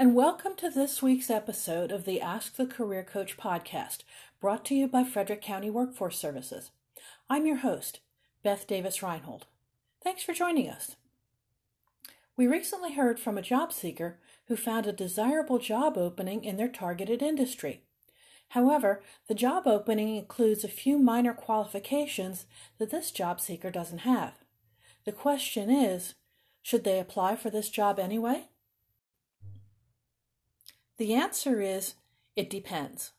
and 0.00 0.14
welcome 0.14 0.54
to 0.54 0.70
this 0.70 1.02
week's 1.02 1.28
episode 1.28 1.90
of 1.90 2.04
the 2.04 2.20
Ask 2.20 2.54
the 2.54 2.66
Career 2.66 3.02
Coach 3.02 3.36
podcast, 3.36 4.04
brought 4.40 4.64
to 4.66 4.74
you 4.76 4.86
by 4.86 5.02
Frederick 5.02 5.42
County 5.42 5.70
Workforce 5.70 6.16
Services. 6.16 6.70
I'm 7.28 7.46
your 7.46 7.56
host, 7.56 7.98
Beth 8.44 8.64
Davis 8.68 9.02
Reinhold. 9.02 9.46
Thanks 10.04 10.22
for 10.22 10.32
joining 10.32 10.70
us. 10.70 10.94
We 12.36 12.46
recently 12.46 12.94
heard 12.94 13.18
from 13.18 13.36
a 13.36 13.42
job 13.42 13.72
seeker 13.72 14.20
who 14.46 14.54
found 14.54 14.86
a 14.86 14.92
desirable 14.92 15.58
job 15.58 15.98
opening 15.98 16.44
in 16.44 16.58
their 16.58 16.68
targeted 16.68 17.20
industry. 17.20 17.82
However, 18.50 19.02
the 19.26 19.34
job 19.34 19.66
opening 19.66 20.14
includes 20.14 20.62
a 20.62 20.68
few 20.68 21.00
minor 21.00 21.34
qualifications 21.34 22.46
that 22.78 22.92
this 22.92 23.10
job 23.10 23.40
seeker 23.40 23.72
doesn't 23.72 23.98
have. 23.98 24.34
The 25.04 25.12
question 25.12 25.70
is 25.70 26.14
should 26.62 26.84
they 26.84 27.00
apply 27.00 27.34
for 27.34 27.50
this 27.50 27.68
job 27.68 27.98
anyway? 27.98 28.44
The 30.98 31.14
answer 31.14 31.62
is 31.62 31.94
it 32.34 32.50
depends. 32.50 33.12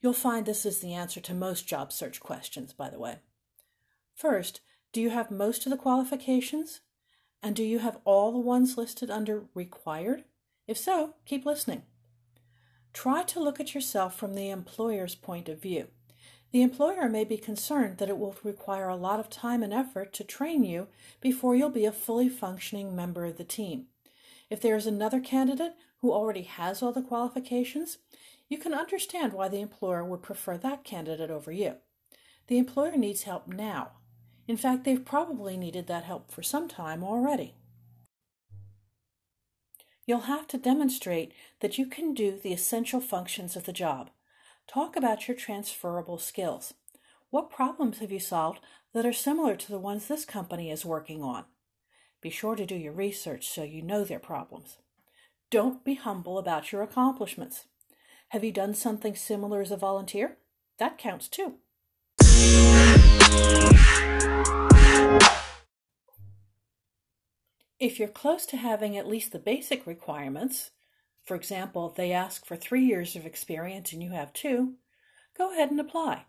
You'll 0.00 0.14
find 0.14 0.46
this 0.46 0.64
is 0.64 0.80
the 0.80 0.94
answer 0.94 1.20
to 1.20 1.34
most 1.34 1.66
job 1.66 1.92
search 1.92 2.20
questions, 2.20 2.72
by 2.72 2.88
the 2.88 2.98
way. 2.98 3.16
First, 4.14 4.60
do 4.92 5.00
you 5.00 5.10
have 5.10 5.30
most 5.30 5.66
of 5.66 5.70
the 5.70 5.76
qualifications? 5.76 6.80
And 7.42 7.54
do 7.54 7.62
you 7.62 7.80
have 7.80 7.98
all 8.04 8.32
the 8.32 8.38
ones 8.38 8.78
listed 8.78 9.10
under 9.10 9.44
required? 9.54 10.24
If 10.66 10.78
so, 10.78 11.14
keep 11.24 11.44
listening. 11.44 11.82
Try 12.92 13.22
to 13.24 13.40
look 13.40 13.60
at 13.60 13.74
yourself 13.74 14.18
from 14.18 14.34
the 14.34 14.50
employer's 14.50 15.14
point 15.14 15.48
of 15.48 15.60
view. 15.60 15.88
The 16.50 16.62
employer 16.62 17.08
may 17.08 17.24
be 17.24 17.36
concerned 17.36 17.98
that 17.98 18.08
it 18.08 18.18
will 18.18 18.36
require 18.42 18.88
a 18.88 18.96
lot 18.96 19.20
of 19.20 19.28
time 19.28 19.62
and 19.62 19.72
effort 19.72 20.14
to 20.14 20.24
train 20.24 20.64
you 20.64 20.88
before 21.20 21.54
you'll 21.54 21.68
be 21.68 21.84
a 21.84 21.92
fully 21.92 22.28
functioning 22.28 22.96
member 22.96 23.26
of 23.26 23.36
the 23.36 23.44
team. 23.44 23.86
If 24.50 24.60
there 24.60 24.76
is 24.76 24.86
another 24.86 25.20
candidate 25.20 25.74
who 26.00 26.12
already 26.12 26.42
has 26.42 26.82
all 26.82 26.92
the 26.92 27.02
qualifications, 27.02 27.98
you 28.48 28.58
can 28.58 28.72
understand 28.72 29.32
why 29.32 29.48
the 29.48 29.60
employer 29.60 30.04
would 30.04 30.22
prefer 30.22 30.56
that 30.58 30.84
candidate 30.84 31.30
over 31.30 31.52
you. 31.52 31.74
The 32.46 32.58
employer 32.58 32.96
needs 32.96 33.24
help 33.24 33.46
now. 33.46 33.92
In 34.46 34.56
fact, 34.56 34.84
they've 34.84 35.04
probably 35.04 35.56
needed 35.56 35.86
that 35.86 36.04
help 36.04 36.30
for 36.30 36.42
some 36.42 36.68
time 36.68 37.04
already. 37.04 37.54
You'll 40.06 40.20
have 40.20 40.46
to 40.48 40.56
demonstrate 40.56 41.32
that 41.60 41.76
you 41.76 41.84
can 41.84 42.14
do 42.14 42.38
the 42.42 42.54
essential 42.54 43.00
functions 43.02 43.56
of 43.56 43.64
the 43.64 43.74
job. 43.74 44.08
Talk 44.66 44.96
about 44.96 45.28
your 45.28 45.36
transferable 45.36 46.16
skills. 46.16 46.72
What 47.28 47.50
problems 47.50 47.98
have 47.98 48.10
you 48.10 48.20
solved 48.20 48.60
that 48.94 49.04
are 49.04 49.12
similar 49.12 49.54
to 49.56 49.70
the 49.70 49.78
ones 49.78 50.06
this 50.06 50.24
company 50.24 50.70
is 50.70 50.86
working 50.86 51.22
on? 51.22 51.44
Be 52.20 52.30
sure 52.30 52.56
to 52.56 52.66
do 52.66 52.74
your 52.74 52.92
research 52.92 53.48
so 53.48 53.62
you 53.62 53.80
know 53.80 54.02
their 54.02 54.18
problems. 54.18 54.78
Don't 55.50 55.84
be 55.84 55.94
humble 55.94 56.36
about 56.36 56.72
your 56.72 56.82
accomplishments. 56.82 57.66
Have 58.30 58.44
you 58.44 58.52
done 58.52 58.74
something 58.74 59.14
similar 59.14 59.60
as 59.60 59.70
a 59.70 59.76
volunteer? 59.76 60.38
That 60.78 60.98
counts 60.98 61.28
too. 61.28 61.54
If 67.80 68.00
you're 68.00 68.08
close 68.08 68.44
to 68.46 68.56
having 68.56 68.96
at 68.96 69.06
least 69.06 69.30
the 69.30 69.38
basic 69.38 69.86
requirements, 69.86 70.72
for 71.24 71.36
example, 71.36 71.94
they 71.96 72.10
ask 72.10 72.44
for 72.44 72.56
three 72.56 72.84
years 72.84 73.14
of 73.14 73.24
experience 73.24 73.92
and 73.92 74.02
you 74.02 74.10
have 74.10 74.32
two, 74.32 74.74
go 75.36 75.52
ahead 75.52 75.70
and 75.70 75.78
apply. 75.78 76.24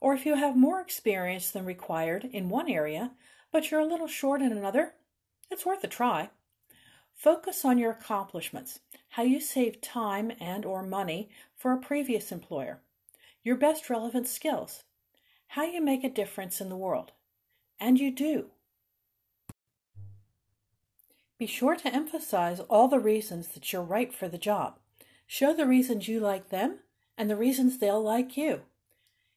Or 0.00 0.12
if 0.12 0.26
you 0.26 0.34
have 0.34 0.56
more 0.56 0.80
experience 0.80 1.50
than 1.50 1.64
required 1.64 2.28
in 2.30 2.50
one 2.50 2.68
area, 2.68 3.12
but 3.50 3.70
you're 3.70 3.80
a 3.80 3.86
little 3.86 4.06
short 4.06 4.42
in 4.42 4.52
another, 4.52 4.92
it's 5.54 5.64
worth 5.64 5.84
a 5.84 5.88
try. 5.88 6.30
Focus 7.14 7.64
on 7.64 7.78
your 7.78 7.92
accomplishments, 7.92 8.80
how 9.10 9.22
you 9.22 9.40
save 9.40 9.80
time 9.80 10.32
and 10.40 10.66
or 10.66 10.82
money 10.82 11.30
for 11.56 11.72
a 11.72 11.78
previous 11.80 12.32
employer, 12.32 12.80
your 13.44 13.54
best 13.54 13.88
relevant 13.88 14.26
skills, 14.26 14.82
how 15.46 15.62
you 15.62 15.80
make 15.80 16.02
a 16.02 16.10
difference 16.10 16.60
in 16.60 16.68
the 16.68 16.76
world. 16.76 17.12
And 17.78 18.00
you 18.00 18.10
do. 18.10 18.46
Be 21.38 21.46
sure 21.46 21.76
to 21.76 21.94
emphasize 21.94 22.58
all 22.58 22.88
the 22.88 22.98
reasons 22.98 23.48
that 23.48 23.72
you're 23.72 23.82
right 23.82 24.12
for 24.12 24.26
the 24.26 24.38
job. 24.38 24.80
Show 25.24 25.54
the 25.54 25.66
reasons 25.66 26.08
you 26.08 26.18
like 26.18 26.48
them 26.48 26.80
and 27.16 27.30
the 27.30 27.36
reasons 27.36 27.78
they'll 27.78 28.02
like 28.02 28.36
you. 28.36 28.62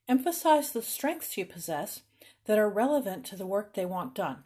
Emphasize 0.08 0.72
the 0.72 0.82
strengths 0.82 1.38
you 1.38 1.46
possess 1.46 2.02
that 2.46 2.58
are 2.58 2.70
relevant 2.70 3.24
to 3.28 3.36
the 3.36 3.46
work 3.46 3.76
they 3.76 3.86
want 3.86 4.16
done. 4.16 4.46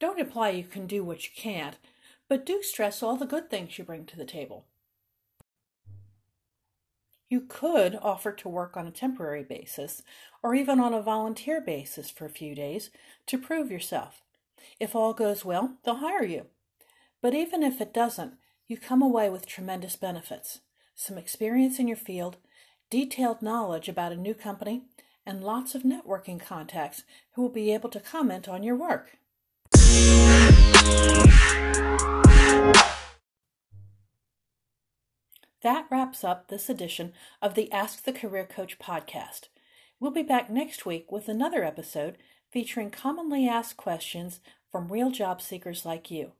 Don't 0.00 0.18
imply 0.18 0.50
you 0.50 0.64
can 0.64 0.86
do 0.86 1.04
what 1.04 1.24
you 1.24 1.30
can't, 1.36 1.76
but 2.28 2.46
do 2.46 2.62
stress 2.62 3.02
all 3.02 3.16
the 3.16 3.26
good 3.26 3.50
things 3.50 3.78
you 3.78 3.84
bring 3.84 4.06
to 4.06 4.16
the 4.16 4.24
table. 4.24 4.64
You 7.28 7.42
could 7.42 7.96
offer 8.02 8.32
to 8.32 8.48
work 8.48 8.76
on 8.76 8.88
a 8.88 8.90
temporary 8.90 9.44
basis 9.44 10.02
or 10.42 10.54
even 10.54 10.80
on 10.80 10.92
a 10.92 11.02
volunteer 11.02 11.60
basis 11.60 12.10
for 12.10 12.24
a 12.24 12.30
few 12.30 12.56
days 12.56 12.90
to 13.26 13.38
prove 13.38 13.70
yourself. 13.70 14.22
If 14.80 14.96
all 14.96 15.12
goes 15.12 15.44
well, 15.44 15.76
they'll 15.84 15.96
hire 15.96 16.24
you. 16.24 16.46
But 17.22 17.34
even 17.34 17.62
if 17.62 17.80
it 17.80 17.94
doesn't, 17.94 18.34
you 18.66 18.76
come 18.78 19.02
away 19.02 19.30
with 19.30 19.46
tremendous 19.46 19.96
benefits 19.96 20.60
some 20.96 21.16
experience 21.16 21.78
in 21.78 21.88
your 21.88 21.96
field, 21.96 22.36
detailed 22.90 23.40
knowledge 23.40 23.88
about 23.88 24.12
a 24.12 24.16
new 24.16 24.34
company, 24.34 24.82
and 25.24 25.42
lots 25.42 25.74
of 25.74 25.82
networking 25.82 26.38
contacts 26.38 27.04
who 27.32 27.40
will 27.42 27.48
be 27.48 27.72
able 27.72 27.88
to 27.88 28.00
comment 28.00 28.46
on 28.46 28.62
your 28.62 28.76
work. 28.76 29.16
That 35.62 35.86
wraps 35.90 36.24
up 36.24 36.48
this 36.48 36.70
edition 36.70 37.12
of 37.42 37.54
the 37.54 37.70
Ask 37.70 38.04
the 38.04 38.12
Career 38.12 38.46
Coach 38.46 38.78
podcast. 38.78 39.48
We'll 39.98 40.10
be 40.10 40.22
back 40.22 40.48
next 40.48 40.86
week 40.86 41.12
with 41.12 41.28
another 41.28 41.64
episode 41.64 42.16
featuring 42.50 42.90
commonly 42.90 43.46
asked 43.46 43.76
questions 43.76 44.40
from 44.72 44.90
real 44.90 45.10
job 45.10 45.42
seekers 45.42 45.84
like 45.84 46.10
you. 46.10 46.32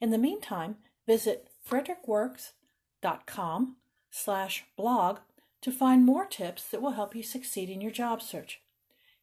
In 0.00 0.10
the 0.10 0.18
meantime, 0.18 0.76
visit 1.06 1.48
frederickworks.com 1.68 3.76
slash 4.10 4.64
blog 4.76 5.18
to 5.60 5.70
find 5.70 6.04
more 6.04 6.26
tips 6.26 6.66
that 6.68 6.80
will 6.80 6.92
help 6.92 7.14
you 7.14 7.22
succeed 7.22 7.68
in 7.68 7.82
your 7.82 7.92
job 7.92 8.22
search. 8.22 8.62